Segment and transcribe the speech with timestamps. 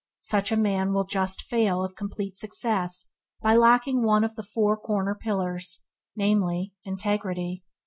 [0.23, 3.11] Such a man will just fail of complete success
[3.43, 5.85] by lacking one of the four corner pillars,
[6.15, 7.63] namely, Integrity.